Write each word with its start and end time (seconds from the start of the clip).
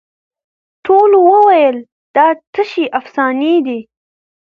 ټولو 0.85 1.17
وویل 1.31 1.77
دا 2.15 2.27
تشي 2.53 2.85
افسانې 2.99 3.55
دي 3.65 3.79